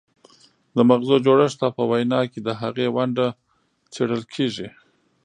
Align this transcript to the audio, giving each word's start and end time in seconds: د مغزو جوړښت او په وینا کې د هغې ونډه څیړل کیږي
د 0.75 0.77
مغزو 0.89 1.15
جوړښت 1.25 1.59
او 1.65 1.71
په 1.77 1.83
وینا 1.91 2.21
کې 2.31 2.39
د 2.43 2.49
هغې 2.61 2.87
ونډه 2.95 3.27
څیړل 3.93 4.23
کیږي 4.33 4.67